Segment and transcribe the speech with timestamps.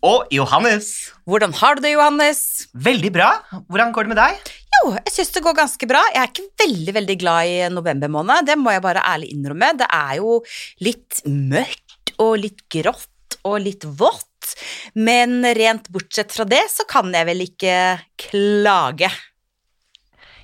[0.00, 1.10] Og Johannes.
[1.28, 2.40] Hvordan har du det, Johannes?
[2.72, 3.28] Veldig bra.
[3.68, 4.50] Hvordan går det med deg?
[4.78, 6.00] Jo, jeg syns det går ganske bra.
[6.14, 9.74] Jeg er ikke veldig veldig glad i november måned, det må jeg bare ærlig innrømme.
[9.82, 10.38] Det er jo
[10.86, 14.54] litt mørkt og litt grått og litt vått,
[14.96, 17.74] men rent bortsett fra det så kan jeg vel ikke
[18.20, 19.10] klage.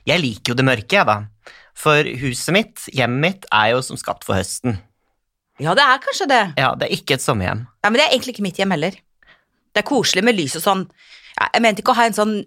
[0.06, 1.48] Jeg liker jo det mørke, jeg, da.
[1.76, 4.78] For huset mitt, hjemmet mitt, er jo som skapt for høsten.
[5.60, 6.42] Ja, det er kanskje det.
[6.60, 7.64] Ja, det er ikke et sommerhjem.
[7.80, 8.96] Ja, Men det er egentlig ikke mitt hjem heller.
[9.76, 10.86] Det er koselig med lys og sånn.
[11.36, 12.38] Ja, jeg mente ikke å ha en sånn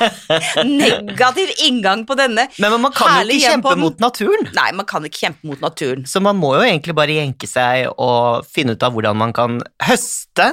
[0.66, 2.48] negativ inngang på denne.
[2.58, 4.48] Men man kan jo ikke kjempe mot naturen.
[4.56, 6.02] Nei, man kan ikke kjempe mot naturen.
[6.10, 9.60] Så man må jo egentlig bare jenke seg og finne ut av hvordan man kan
[9.86, 10.48] høste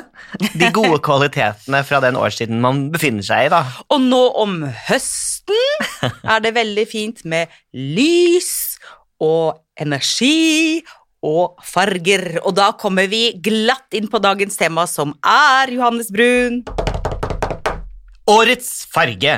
[0.53, 3.63] de gode kvalitetene fra den årstiden man befinner seg i, da.
[3.89, 4.59] Og nå om
[4.91, 8.77] høsten er det veldig fint med lys
[9.17, 10.83] og energi
[11.25, 12.39] og farger.
[12.43, 16.63] Og da kommer vi glatt inn på dagens tema, som er Johannes Brun.
[18.28, 19.33] Årets farge.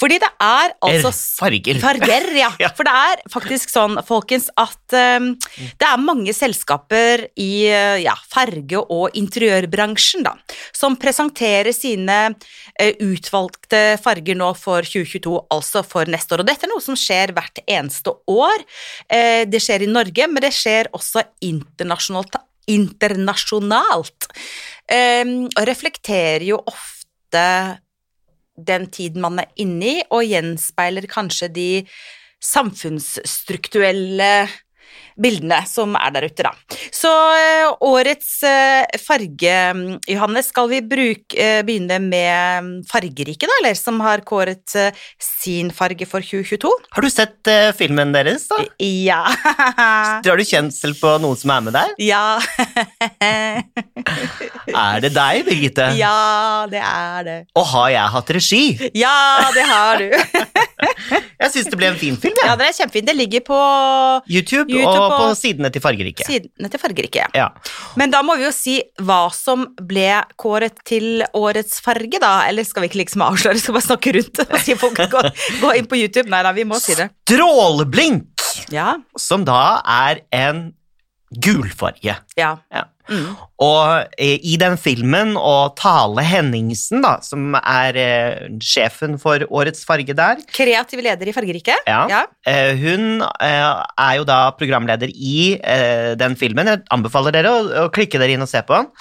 [0.00, 1.80] Fordi det er altså Er farger.
[1.82, 2.50] Farger, ja.
[2.62, 2.70] Ja.
[2.76, 5.32] For det er faktisk sånn, folkens, at um,
[5.80, 10.34] det er mange selskaper i uh, ja, farge- og interiørbransjen da,
[10.76, 16.44] som presenterer sine uh, utvalgte farger nå for 2022, altså for neste år.
[16.44, 18.64] Og dette er noe som skjer hvert eneste år.
[19.12, 22.40] Uh, det skjer i Norge, men det skjer også internasjonalt.
[22.70, 24.28] internasjonalt.
[24.92, 27.80] Um, og reflekterer jo ofte
[28.66, 31.70] den tiden man er inne i, og gjenspeiler kanskje de
[32.42, 34.32] samfunnsstrukturelle
[35.20, 36.52] bildene som er der ute, da.
[36.94, 39.56] Så eh, årets eh, farge,
[40.10, 44.76] Johannes, skal vi bruke, eh, begynne med mm, fargerike, da, eller som har kåret
[45.22, 46.72] sin farge for 2022?
[46.92, 48.60] Har du sett uh, filmen deres, da?
[48.82, 49.22] Ja.
[50.22, 51.94] Har du kjensel på noen som er med der?
[52.02, 52.38] ja.
[54.72, 55.88] Er det deg, Birgitte?
[55.98, 57.38] ja, det er det.
[57.58, 58.62] Og har jeg hatt regi?
[58.96, 60.08] Ja, det har du.
[60.82, 63.06] Jeg syns det ble en fin film, ja, ja, det er kjempefint.
[63.10, 63.58] Det ligger på
[64.30, 66.24] YouTube, YouTube og og- på sidene til Fargerike.
[66.26, 67.26] sidene til fargerike.
[67.34, 67.48] Ja.
[67.96, 72.32] Men da må vi jo si hva som ble kåret til årets farge, da.
[72.48, 75.22] Eller skal vi ikke liksom avsløre, skal bare snakke rundt og si folk gå,
[75.62, 76.28] gå inn på YouTube?
[76.32, 77.10] Nei da, vi må si det.
[77.28, 78.28] Strålblink!
[78.70, 78.96] Ja.
[79.18, 80.72] som da er en
[81.40, 82.16] gulfarge.
[82.38, 82.56] Ja.
[82.72, 82.86] Ja.
[83.10, 83.32] Mm.
[83.62, 89.86] Og eh, i den filmen, og Tale Henningsen, da, som er eh, sjefen for årets
[89.88, 91.88] farge der, Kreativ leder i Fargeriket.
[91.88, 92.04] Ja.
[92.10, 92.22] ja.
[92.48, 93.64] eh, hun eh,
[94.06, 96.70] er jo da programleder i eh, den filmen.
[96.70, 98.92] Jeg anbefaler dere å, å klikke dere inn og se på den.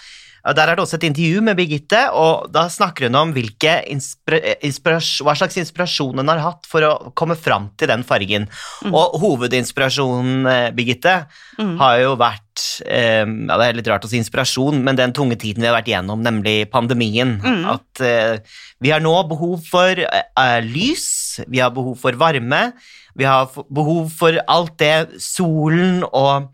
[0.44, 5.58] Der er det også et intervju med Birgitte, og da snakker hun om hva slags
[5.62, 8.48] inspirasjon hun har hatt for å komme fram til den fargen.
[8.90, 11.26] Og hovedinspirasjonen, eh, Birgitte,
[11.60, 11.78] Mm.
[11.78, 15.36] har jo vært eh, ja, Det er litt rart å si inspirasjon, men den tunge
[15.38, 17.40] tiden vi har vært igjennom, nemlig pandemien.
[17.42, 17.66] Mm.
[17.70, 18.38] At uh,
[18.82, 22.74] vi har nå behov for eh, lys, vi har behov for varme,
[23.16, 26.50] vi har behov for alt det solen og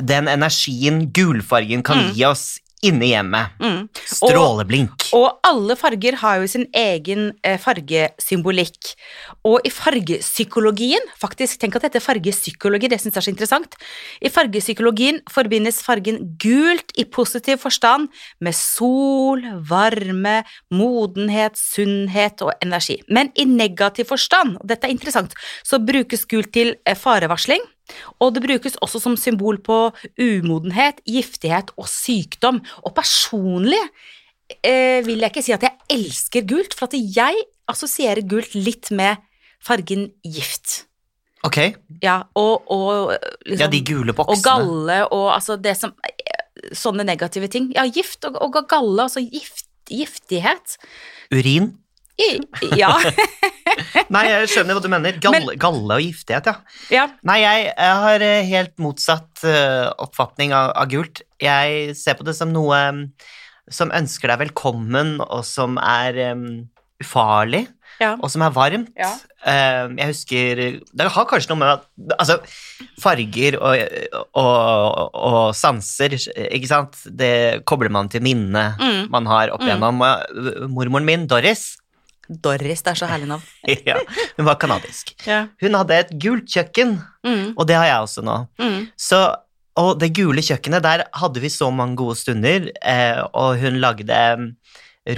[0.00, 2.12] den energien gulfargen kan Mm.
[2.16, 3.56] gi oss inne i hjemmet.
[3.62, 3.86] Mm.
[3.94, 5.06] Stråleblink.
[5.16, 8.92] Og alle farger har jo sin egen eh, fargesymbolikk.
[9.46, 13.76] Og i fargepsykologien Faktisk, tenk at dette er fargepsykologi, det syns jeg er så interessant.
[14.22, 18.08] I fargepsykologien forbindes fargen gult i positiv forstand
[18.42, 20.40] med sol, varme,
[20.74, 22.98] modenhet, sunnhet og energi.
[23.08, 27.62] Men i negativ forstand, og dette er interessant, så brukes gult til eh, farevarsling.
[28.22, 29.78] Og det brukes også som symbol på
[30.20, 32.62] umodenhet, giftighet og sykdom.
[32.86, 33.80] Og personlig
[34.60, 38.90] eh, vil jeg ikke si at jeg elsker gult, for at jeg assosierer gult litt
[38.94, 39.20] med
[39.62, 40.84] fargen gift.
[41.42, 41.58] Ok,
[42.02, 43.16] Ja, og, og
[43.46, 45.90] liksom, ja, de gule Og galle og altså det som
[46.78, 47.72] Sånne negative ting.
[47.74, 50.76] Ja, gift og, og galle, altså gift, giftighet.
[51.34, 51.72] Urin.
[52.20, 52.36] I,
[52.78, 52.92] ja.
[54.14, 55.18] Nei, jeg skjønner hva du mener.
[55.24, 56.56] Galle, galle og giftighet, ja.
[56.92, 57.04] ja.
[57.28, 61.22] Nei, jeg, jeg har eh, helt motsatt uh, oppfatning av, av gult.
[61.42, 63.04] Jeg ser på det som noe um,
[63.72, 66.46] som ønsker deg velkommen, og som er um,
[67.02, 67.66] ufarlig,
[68.00, 68.14] Ja.
[68.18, 68.88] og som er varmt.
[68.98, 69.10] Ja.
[69.42, 70.60] Um, jeg husker
[70.94, 71.84] Det har kanskje noe med at
[72.18, 72.36] Altså,
[73.02, 73.74] farger og,
[74.38, 79.10] og, og sanser, ikke sant, det kobler man til minnet Mm.
[79.10, 79.68] man har opp Mm.
[79.68, 80.02] igjennom.
[80.02, 80.70] Mm.
[80.74, 81.76] Mormoren min, Doris,
[82.28, 83.42] Doris, det er så herlig navn.
[83.88, 83.96] ja,
[84.38, 85.14] hun var kanadisk.
[85.26, 85.46] Ja.
[85.62, 88.32] Hun hadde et gult kjøkken, Mm, og det har jeg også nå.
[88.58, 88.78] mm.
[88.98, 89.18] Så,
[89.78, 94.16] og det gule kjøkkenet, der hadde vi så mange gode stunder, eh, og hun lagde
[94.40, 94.48] mm,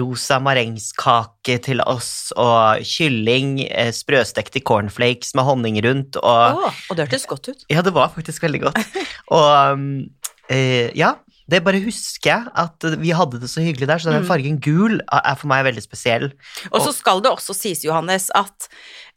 [0.00, 6.78] rosa marengskake til oss, og kylling eh, sprøstekt i cornflakes med honning rundt, og oh,
[6.90, 7.64] og det hørtes godt ut.
[7.72, 8.80] Ja, det var faktisk veldig godt.
[9.32, 10.04] Og, mm,
[10.52, 11.14] eh, Ja,
[11.50, 14.28] det bare husker jeg at vi hadde det så hyggelig der, så den Mm.
[14.28, 16.32] fargen gul er for meg veldig spesiell.
[16.72, 18.68] Og så skal det også sies, Johannes, at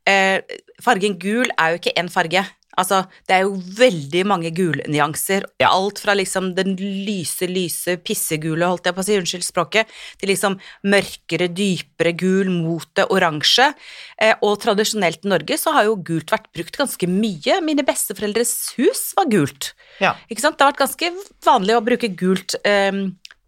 [0.08, 0.42] eh,
[0.84, 2.44] fargen gul er jo ikke én farge.
[2.78, 5.48] Altså, det er jo veldig mange gulnyanser.
[5.62, 5.72] Ja.
[5.74, 10.32] Alt fra liksom den lyse, lyse pissegule, holdt jeg på å si, unnskyld språket, til
[10.32, 13.72] liksom mørkere, dypere gul mot det oransje.
[14.22, 17.60] Eh, og tradisjonelt i Norge så har jo gult vært brukt ganske mye.
[17.66, 19.74] Mine besteforeldres hus var gult.
[20.04, 20.16] Ja.
[20.30, 20.60] Ikke sant?
[20.60, 21.14] Det har vært ganske
[21.48, 23.08] vanlig å bruke gult eh,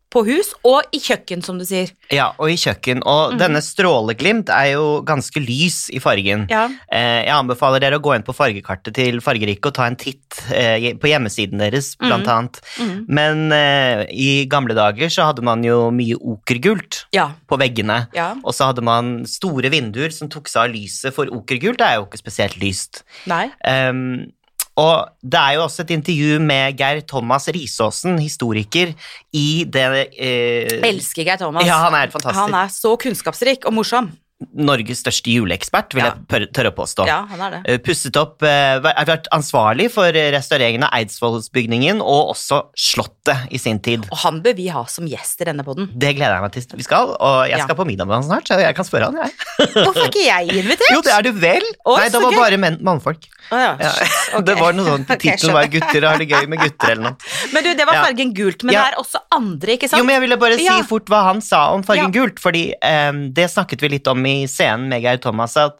[0.10, 1.92] på hus, og i kjøkken, som du sier.
[2.10, 3.04] Ja, og i kjøkken.
[3.06, 6.48] Og denne stråleglimt er jo ganske lys i fargen.
[6.50, 6.64] Ja.
[6.92, 10.40] Eh, jeg anbefaler dere å gå inn på fargekartet til Fargerike og ta en titt
[10.50, 12.58] eh, på hjemmesiden deres, blant annet.
[12.82, 12.96] Mm.
[13.20, 17.30] Men eh, i gamle dager så hadde man jo mye okergult Ja.
[17.50, 18.08] på veggene.
[18.18, 18.32] Ja.
[18.44, 22.08] Og så hadde man store vinduer som tok seg av lyset, for okergult er jo
[22.10, 23.04] ikke spesielt lyst.
[23.30, 23.46] Nei.
[23.62, 24.32] Um,
[24.80, 28.96] og det er jo også et intervju med Geir Thomas Risaasen, historiker,
[29.36, 29.86] i det
[30.16, 31.68] eh, Elsker Geir Thomas.
[31.68, 32.42] Ja, han er fantastisk.
[32.46, 34.12] Han er så kunnskapsrik og morsom.
[34.56, 36.14] Norges største juleekspert, vil Ja.
[36.31, 37.04] jeg tørre å påstå.
[37.10, 37.60] Ja, han er det.
[37.74, 43.60] Eh, Pusset opp, eh, har vært ansvarlig for restaureringen av Eidsvollsbygningen og også Slottet i
[43.60, 44.06] sin tid.
[44.08, 45.90] Og han bør vi ha som gjest i denne poden.
[45.92, 47.66] Det gleder jeg meg til vi skal, og jeg Ja.
[47.68, 49.68] skal på middag med han snart, så jeg kan spørre han, jeg.
[49.76, 50.88] Hvorfor er ikke jeg invitert?
[50.96, 51.68] Jo, det er du vel!
[51.86, 52.40] Oi, Nei, det var gøy.
[52.40, 53.28] bare mannfolk.
[53.50, 53.72] Å ja.
[53.81, 53.94] Ja.
[54.30, 54.46] Okay.
[54.46, 57.30] Det var noe sånt, tittelen var 'Gutter har det gøy med gutter' eller noe.
[57.54, 60.00] Men du, det var fargen gult, men det er også andre, ikke sant?
[60.00, 63.24] Jo, men jeg ville bare si fort hva han sa om fargen gult, fordi um,
[63.34, 65.80] det snakket vi litt om i scenen med Geir Thomas, at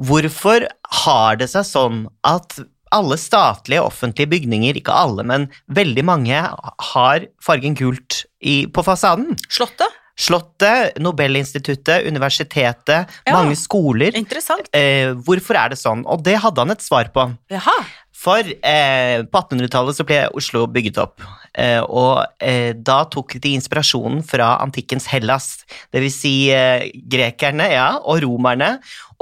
[0.00, 0.64] hvorfor
[1.04, 2.56] har det seg sånn at
[2.90, 6.40] alle statlige offentlige bygninger, ikke alle, men veldig mange,
[6.94, 9.36] har fargen gult i, på fasaden?
[9.52, 9.99] Slottet?
[10.18, 13.32] Slottet, Nobelinstituttet, universitetet, Ja.
[13.32, 14.14] mange skoler.
[14.16, 14.68] Interessant.
[14.74, 16.04] Eh, hvorfor er det sånn?
[16.06, 17.36] Og det hadde han et svar på.
[17.50, 17.78] Jaha.
[18.20, 21.22] For eh, på 1800-tallet så ble Oslo bygget opp,
[21.56, 27.70] eh, og eh, da tok de inspirasjonen fra antikkens Hellas, det vil si eh, grekerne
[27.72, 28.74] ja, og romerne,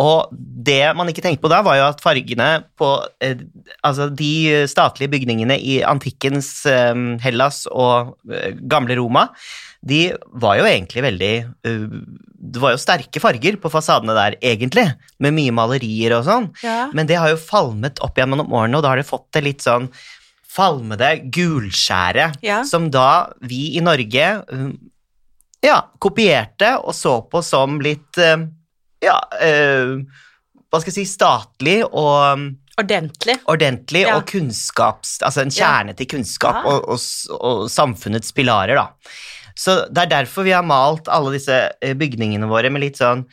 [0.02, 2.90] og det man ikke tenkte på da var jo at fargene på
[3.22, 3.38] eh,
[3.86, 6.66] altså de statlige bygningene i antikkens
[7.22, 8.16] Hellas og
[8.66, 9.28] gamle Roma,
[9.86, 11.84] de var jo egentlig veldig eh,
[12.38, 14.84] Det var jo sterke farger på fasadene der, egentlig,
[15.22, 16.48] med mye malerier og sånn.
[16.64, 16.88] Ja.
[16.94, 19.62] Men det har jo falmet opp gjennom årene, og da har det fått det litt
[19.64, 19.88] sånn
[20.48, 22.62] falmede gulskjæret, Ja.
[22.64, 24.70] som da vi i Norge um,
[25.62, 28.48] ja, kopierte og så på som litt um,
[29.04, 29.18] ja,
[30.68, 32.48] hva skal jeg si, statlig og
[32.78, 33.34] Ordentlig.
[33.50, 34.16] ordentlig Ja.
[34.16, 35.16] og kunnskaps...
[35.26, 37.00] Altså en kjerne til kunnskap og, og,
[37.38, 38.86] og samfunnets pilarer, da.
[39.58, 43.24] Så det er derfor vi har malt alle disse eh, bygningene våre med litt sånn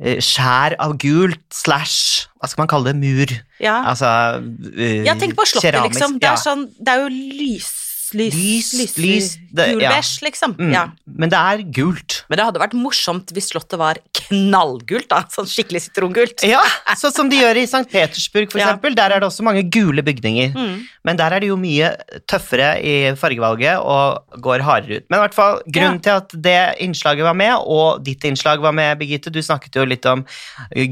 [0.00, 2.98] eh, skjær av gult slash Hva skal man kalle det?
[3.02, 3.34] Mur.
[3.62, 3.80] Ja.
[3.90, 4.08] Altså
[4.38, 6.18] uh, ja, tenk på Slottet, keramisk, liksom.
[6.22, 6.36] Det ja.
[6.36, 7.70] er, sånn, det er jo lys,
[8.14, 9.90] lys, Lys, lys, lys, det- ja.
[10.22, 10.54] liksom.
[10.58, 10.86] Mm, Ja.
[11.06, 12.24] Men det er gult.
[12.28, 15.22] Men det hadde vært morsomt hvis Slottet var knallgult, da.
[15.28, 16.42] Sånn skikkelig sitrongult.
[16.48, 16.62] Ja,
[16.96, 17.88] sånn som de gjør i St.
[17.90, 18.72] Petersburg, for Ja.
[18.72, 18.94] eksempel.
[18.94, 20.52] Der er det også mange gule bygninger.
[20.54, 20.86] Mm.
[21.04, 25.04] Men der er det jo mye tøffere i fargevalget og går hardere ut.
[25.10, 28.72] Men i hvert fall, grunnen til at det innslaget var med, og ditt innslag var
[28.72, 30.24] med, Birgitte, du snakket jo litt om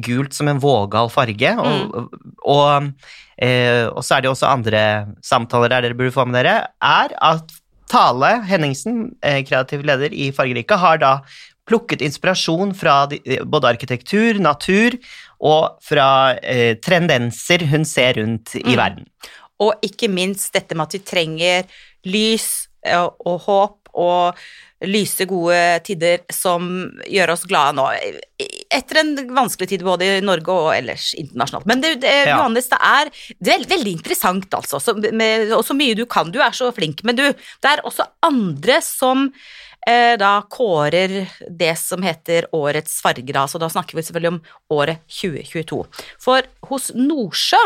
[0.02, 2.10] gult som en vågal farge, og,
[2.44, 2.92] og,
[3.40, 4.82] eh, og så er det også andre
[5.24, 7.56] samtaler der dere burde få med dere, er at
[7.90, 11.20] Tale Henningsen, eh, kreativ leder i Fargerike, har da
[11.66, 14.94] plukket inspirasjon fra de, eh, både arkitektur, natur
[15.40, 18.76] og fra eh, trendenser hun ser rundt i Mm.
[18.76, 19.06] verden.
[19.60, 21.64] Og ikke minst dette med at vi trenger
[22.04, 24.38] lys og, og håp og
[24.88, 26.66] lyse, gode tider som
[27.04, 27.86] gjør oss glade nå.
[28.72, 31.68] Etter en vanskelig tid både i Norge og ellers internasjonalt.
[31.68, 32.38] Men det, det, Ja.
[32.38, 34.80] Johannes, det er, det er veldig interessant, altså.
[34.80, 36.32] Så, med, og så mye du kan.
[36.32, 37.04] Du er så flink.
[37.04, 39.28] Men du, det er også andre som
[39.88, 41.18] eh, da kårer
[41.48, 43.36] det som heter årets farger.
[43.36, 44.42] altså Så da snakker vi selvfølgelig om
[44.80, 45.84] året 2022.
[46.24, 47.60] For hos Nordsjø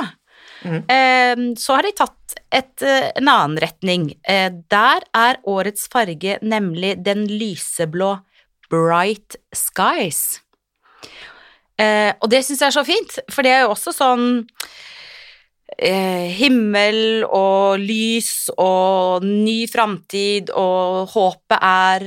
[0.64, 4.08] eh, så har de tatt et, eh, en annen retning.
[4.22, 8.16] Eh, der er årets farge nemlig den lyseblå
[8.70, 10.40] Bright Skies.
[11.78, 14.28] Eh, og det syns jeg er så fint, for det er jo også sånn
[15.74, 22.04] himmel og lys og ny framtid, og håpet er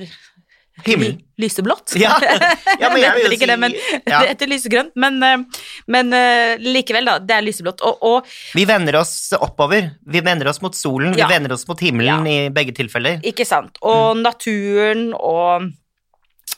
[0.85, 1.13] Himmel.
[1.15, 1.93] ly- Lyseblått.
[2.01, 4.19] Ja, ja, men jeg vil jo heter det, men ja.
[4.23, 4.91] det heter lysegrønt.
[4.95, 7.17] Men, eh, men eh, likevel, da.
[7.19, 7.81] Det er lyseblått.
[7.85, 9.91] Og, og Vi vender oss oppover.
[10.05, 11.27] Vi vender oss mot solen, Ja.
[11.27, 13.19] vi vender oss mot himmelen i begge tilfeller.
[13.25, 13.77] Ikke sant.
[13.81, 14.23] Og Mm.
[14.25, 15.69] naturen og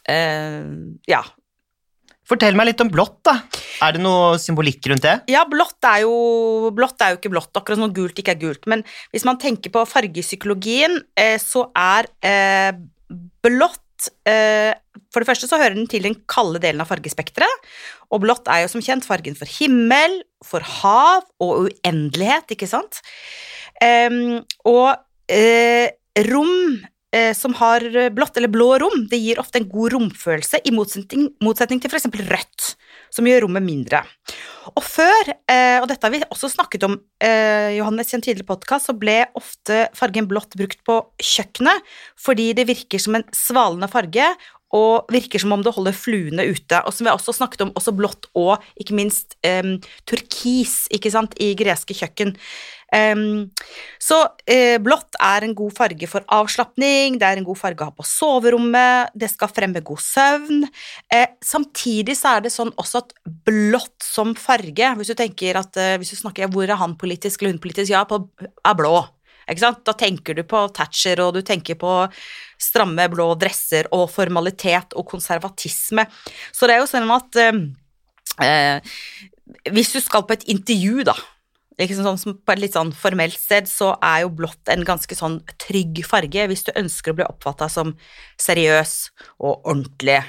[0.08, 0.64] eh,
[1.08, 1.24] Ja.
[2.30, 3.40] Fortell meg litt om blått, da.
[3.82, 5.16] Er det noe symbolikk rundt det?
[5.34, 8.68] Ja, blått er jo, blått er jo ikke blått, akkurat som gult ikke er gult.
[8.70, 8.84] Men
[9.16, 12.72] hvis man tenker på fargepsykologien, eh, så er eh,
[13.42, 13.82] blått
[14.30, 14.72] eh,
[15.12, 17.68] For det første så hører den til den kalde delen av fargespekteret.
[18.14, 23.02] Og blått er jo som kjent fargen for himmel, for hav og uendelighet, ikke sant?
[23.84, 24.96] Em, og
[25.32, 25.92] eh,
[26.30, 26.80] rom
[27.16, 31.30] eh, som har blått eller blå rom, det gir ofte en god romfølelse, i motsetning,
[31.44, 32.10] motsetning til f.eks.
[32.30, 32.74] rødt,
[33.14, 34.04] som gjør rommet mindre.
[34.76, 38.50] Og før, eh, og dette har vi også snakket om, eh, Johannes, i en tidligere
[38.52, 41.82] podkast, så ble ofte fargen blått brukt på kjøkkenet
[42.18, 44.36] fordi det virker som en svalende farge.
[44.72, 46.78] Og virker som om det holder fluene ute.
[46.86, 51.10] Og som vi har også snakket om, også blått og ikke minst um, turkis ikke
[51.10, 52.36] sant, i greske kjøkken.
[52.90, 54.18] Så
[54.50, 57.94] eh, blått er en god farge for avslapning, det er en god farge å ha
[57.94, 60.66] på soverommet, det skal fremme god søvn.
[61.14, 63.14] Eh, samtidig så er det sånn også at
[63.46, 67.44] blått som farge, hvis du tenker at eh, hvis du snakker hvor er han politisk
[67.44, 68.98] eller hun politisk, ja, på, er blå.
[69.50, 71.94] Da tenker du på Thatcher, og du tenker på
[72.62, 76.06] stramme blå dresser og formalitet og konservatisme.
[76.54, 78.94] Så det er jo sånn at eh,
[79.74, 81.18] hvis du skal på et intervju, da,
[81.80, 85.40] sånn, som på et litt sånn formelt sted, så er jo blått en ganske sånn
[85.62, 87.96] trygg farge hvis du ønsker å bli oppfatta som
[88.42, 88.98] seriøs
[89.40, 90.20] og ordentlig.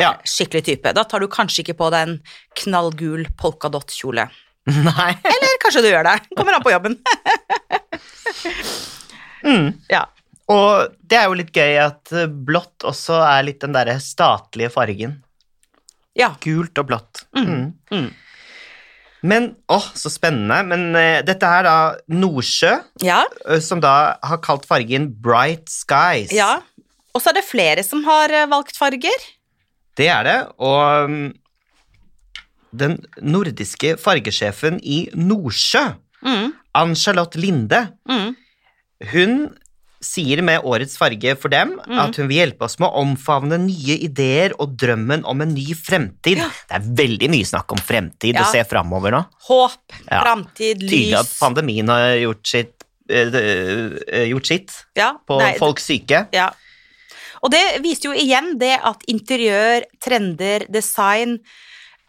[0.00, 0.14] Ja.
[0.26, 0.94] Skikkelig type.
[0.96, 2.16] Da tar du kanskje ikke på deg en
[2.62, 4.26] knallgul polkadott-kjole.
[4.88, 5.12] Nei.
[5.20, 6.16] Eller kanskje du gjør det.
[6.34, 6.98] Kommer an på jobben.
[9.44, 9.74] Mm.
[9.92, 10.06] Ja.
[10.48, 14.72] Og det er jo litt gøy at eh, blått også er litt den derre statlige
[14.72, 15.18] fargen.
[16.16, 16.30] Ja.
[16.40, 17.24] Gult og blått.
[17.36, 17.74] Mm.
[17.92, 18.08] Mm.
[19.24, 20.58] Men åh, så spennende.
[20.68, 21.76] Men uh, dette er da
[22.12, 23.22] Nordsjø, Ja.
[23.48, 26.32] uh, som da har kalt fargen Bright Skies.
[26.36, 26.58] ja.
[27.14, 29.24] Og så er det flere som har uh, valgt farger.
[29.96, 30.38] Det er det.
[30.58, 31.32] Og um,
[32.74, 35.84] den nordiske fargesjefen i Nordsjø,
[36.24, 36.54] Mm.
[36.74, 38.34] Ann-Charlotte Linde, Mm.
[39.12, 39.32] hun
[40.04, 41.98] sier med årets farge for dem Mm.
[41.98, 45.74] at hun vil hjelpe oss med å omfavne nye ideer og drømmen om en ny
[45.74, 46.38] fremtid.
[46.38, 46.48] Ja.
[46.68, 48.42] Det er veldig mye snakk om fremtid Ja.
[48.44, 49.24] og se framover nå.
[49.48, 50.22] Håp, Ja.
[50.22, 55.84] framtid, Tydelig at pandemien har gjort sitt, øh, øh, gjort sitt Ja, på nei, folks
[55.84, 56.28] syke.
[56.32, 56.50] Ja.
[57.42, 61.38] Og det viser jo igjen det at interiør, trender, design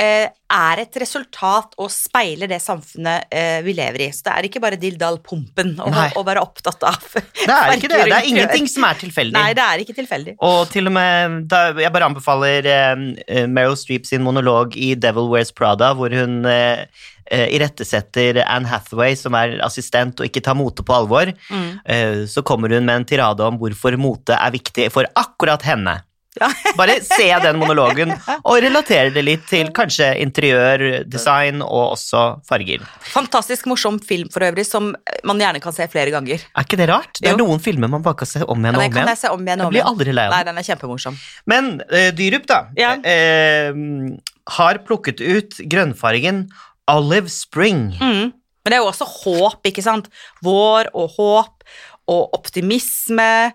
[0.02, 4.10] er et resultat og speiler det samfunnet eh, vi lever i.
[4.12, 8.02] Så det er ikke bare dilldall-pumpen å å være opptatt av Det er ikke det.
[8.10, 9.36] Det er ingenting som er tilfeldig.
[9.38, 10.36] Nei, det er ikke tilfeldig.
[10.46, 15.32] Og til og med, da, jeg bare anbefaler eh, Meryl Streep sin monolog i Devil
[15.32, 16.86] Wears Prada, hvor hun eh,
[17.32, 21.32] eh, irettesetter Anne Hathaway, som er assistent og ikke tar mote på alvor.
[21.50, 21.70] Mm.
[21.86, 26.00] Eh, så kommer hun med en tirade om hvorfor mote er viktig for akkurat henne.
[26.80, 28.12] Bare se den monologen
[28.44, 32.84] og relatere det litt til kanskje interiør, design og også farger.
[33.14, 34.92] Fantastisk morsom film for øvrig, som
[35.24, 36.44] man gjerne kan se flere ganger.
[36.56, 37.22] Er ikke det rart?
[37.22, 37.46] Det er Jo.
[37.46, 39.08] noen filmer man bare kan se om igjen og om igjen.
[39.14, 39.92] jeg se om igjen og om blir igjen.
[39.94, 40.56] aldri lei av Nei, den.
[40.56, 41.20] den er kjempemorsom.
[41.48, 42.94] Men uh, Dyrup, da, Ja.
[43.00, 44.18] uh,
[44.60, 46.50] har plukket ut grønnfargen
[46.92, 47.88] Olive Spring.
[48.00, 48.34] Mm.
[48.66, 50.08] Men det er jo også håp, ikke sant?
[50.46, 51.64] Vår og håp
[52.10, 53.54] og optimisme,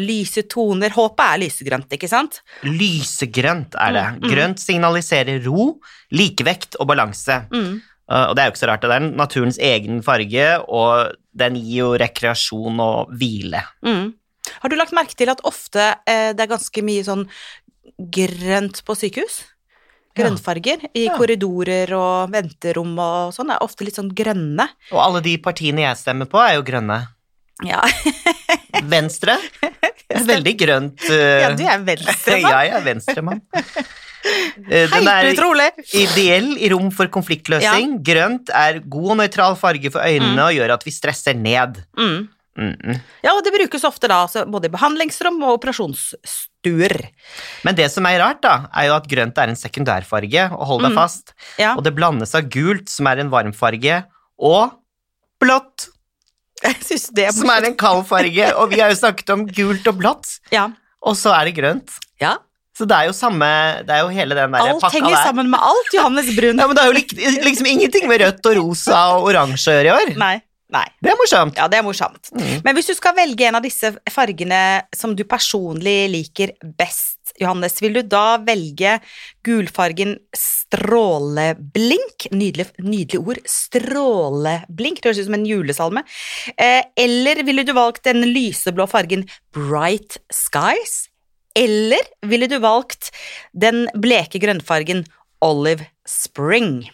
[0.00, 0.90] lyse toner.
[0.94, 2.40] Håpet er lysegrønt, ikke sant?
[2.64, 4.04] Lysegrønt er det.
[4.14, 4.30] Mm, mm.
[4.32, 5.66] Grønt signaliserer ro,
[6.16, 7.42] likevekt og balanse.
[7.52, 7.82] Mm.
[8.06, 11.56] Uh, og det er jo ikke så rart, det er naturens egen farge, og den
[11.58, 13.64] gir jo rekreasjon og hvile.
[13.84, 14.12] Mm.
[14.62, 17.24] Har du lagt merke til at ofte eh, det er ganske mye sånn
[17.98, 19.40] grønt på sykehus?
[20.16, 21.16] Grønnfarger i Ja.
[21.18, 24.64] korridorer og venterom og sånn er ofte litt sånn grønne.
[24.94, 27.02] Og alle de partiene jeg stemmer på, er jo grønne.
[27.64, 27.82] Ja,
[28.84, 29.36] Venstre
[30.32, 31.00] veldig grønt.
[31.10, 32.50] uh, ja du er venstremann.
[32.50, 33.40] ja, jeg er venstremann.
[33.46, 35.68] Uh, Den er utrolig!
[35.94, 37.98] ideell i rom for konfliktløsning.
[38.06, 41.82] Grønt er god og nøytral farge for øynene og gjør at vi stresser ned.
[41.98, 42.28] Mm.
[42.56, 43.00] Mm -mm.
[43.22, 46.96] Ja, og det brukes ofte da altså, både i behandlingsrom og operasjonsstuer.
[47.64, 50.82] Men det som er rart, da, er jo at grønt er en sekundærfarge, og hold
[50.82, 50.96] deg Mm.
[50.96, 51.34] fast.
[51.58, 51.74] Ja.
[51.76, 54.04] Og det blandes av gult, som er en varmfarge,
[54.38, 54.72] og
[55.40, 55.88] blått,
[56.90, 58.50] Jeg det er som er en kald farge.
[58.60, 60.68] Og vi har jo snakket om gult og blått, Ja.
[61.02, 61.96] og så er det grønt.
[62.22, 62.36] ja.
[62.76, 63.46] Så det er jo samme
[63.88, 65.22] Det er jo hele den der Alt pakka henger der.
[65.24, 66.58] sammen med alt, Johannes Brun.
[66.60, 67.14] Ja, men det er jo lik-
[67.46, 70.10] liksom ingenting med rødt og rosa og oransje å gjøre i år.
[70.20, 70.34] Nei.
[70.76, 70.82] Nei.
[71.00, 71.56] Det er morsomt.
[71.56, 72.28] Ja, det er morsomt.
[72.36, 72.60] Mm.
[72.66, 74.60] Men hvis du skal velge en av disse fargene
[74.92, 78.98] som du personlig liker best, Johannes, vil du da velge
[79.46, 82.28] gulfargen stråleblink?
[82.32, 83.40] Nydelig, nydelig ord.
[83.50, 85.00] Stråleblink.
[85.00, 86.02] Det høres ut som en julesalme.
[86.56, 89.26] Eh, eller ville du valgt den lyseblå fargen
[89.56, 91.06] Bright Skies?
[91.56, 93.10] Eller ville du valgt
[93.56, 95.06] den bleke grønnfargen
[95.44, 96.84] Olive Spring.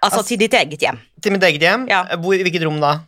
[0.00, 0.98] Altså, Altså- til ditt eget hjem.
[1.20, 1.88] Til mitt eget hjem?
[1.88, 2.04] Ja.
[2.16, 3.00] Hvor, hvilket rom da?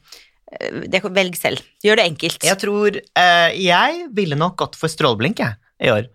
[0.52, 1.60] Eh, Det, velg selv.
[1.82, 2.42] Gjør det enkelt.
[2.44, 6.08] Jeg tror eh, Jeg ville nok gått for stråleblink, jeg, i år.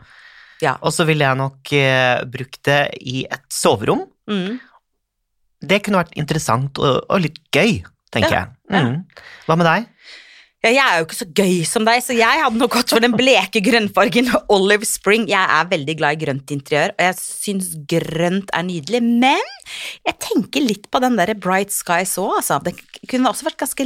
[0.63, 0.77] Ja.
[0.81, 4.05] Og så ville jeg nok eh, brukt det i et soverom.
[4.29, 4.57] Mm.
[5.67, 7.79] Det kunne vært interessant og, og litt gøy,
[8.13, 8.87] tenker Ja, jeg.
[8.87, 9.29] Mm.
[9.47, 9.87] Hva med deg?
[10.65, 13.03] Ja, jeg er jo ikke så gøy som deg, så jeg hadde nok gått for
[13.03, 15.27] den bleke grønnfargen Olive Spring.
[15.29, 19.03] Jeg er veldig glad i grønt interiør, og jeg syns grønt er nydelig.
[19.05, 19.45] Men
[20.07, 22.57] jeg tenker litt på den der Bright Skies òg, altså.
[22.65, 22.73] Det
[23.05, 23.85] kunne også vært ganske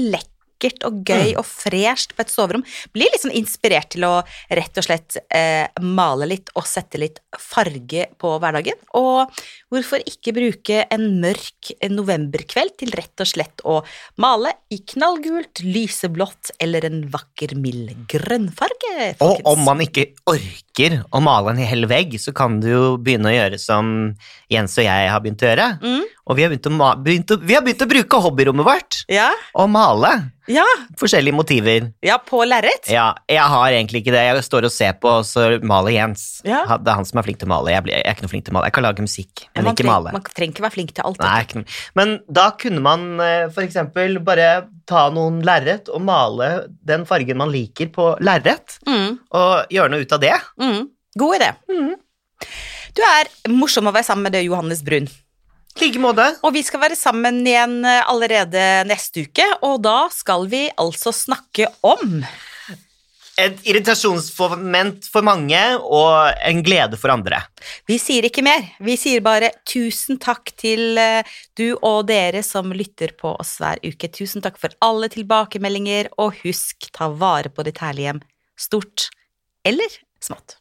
[0.61, 2.63] lekkert og gøy og fresht på et soverom.
[2.93, 8.07] Blir sånn inspirert til å rett og slett eh, male litt og sette litt farge
[8.21, 8.77] på hverdagen.
[8.93, 9.27] Og
[9.71, 13.77] hvorfor ikke bruke en mørk novemberkveld til rett og slett å
[14.21, 19.13] male i knallgult, lyseblått eller en vakker, mild grønnfarge?
[19.23, 23.31] Og om man ikke orker å male en hel vegg, så kan du jo begynne
[23.31, 23.93] å gjøre som
[24.51, 25.69] Jens og jeg har begynt å gjøre.
[25.81, 26.03] Mm.
[26.27, 29.31] Og vi har begynt å, begynt å, vi har begynt å bruke hobbyrommet vårt Ja,
[29.57, 30.11] og male
[30.51, 30.65] ja,
[30.99, 31.91] forskjellige motiver.
[32.03, 32.89] ja, på lerret.
[32.91, 34.23] Ja, jeg har egentlig ikke det.
[34.25, 36.41] Jeg står og ser på, og så maler Jens.
[36.47, 36.63] Ja.
[36.77, 37.71] Det er han som er flink til å male.
[37.71, 38.71] Jeg, blir, jeg er ikke noe flink til å male.
[38.71, 40.13] Jeg kan lage musikk, men man, ikke treng- male.
[40.17, 41.21] man trenger ikke være flink til alt.
[41.23, 41.63] Nei.
[41.95, 43.53] Men da kunne man f.eks.
[43.55, 44.49] for eksempel bare
[44.89, 46.51] ta noen lerret og male
[46.83, 48.77] den fargen man liker på lerret.
[48.87, 50.35] Mm, og gjøre noe ut av det.
[50.59, 50.81] mm.
[51.19, 51.49] God idé.
[51.67, 51.95] Mm.
[52.95, 55.09] Du er morsom å være sammen med det, Johannes Brun.
[55.79, 56.25] Like måte.
[56.43, 61.13] Og vi skal være sammen igjen eh, allerede neste uke, og da skal vi altså
[61.15, 62.19] snakke om
[63.39, 67.39] Et irritasjonsmoment for mange og en glede for andre.
[67.87, 68.65] Vi sier ikke mer.
[68.83, 73.81] Vi sier bare tusen takk til eh, du og dere som lytter på oss hver
[73.85, 74.11] uke.
[74.11, 78.23] Tusen takk for alle tilbakemeldinger, og husk, ta vare på ditt herlige hjem.
[78.59, 79.09] Stort
[79.67, 80.60] eller smått.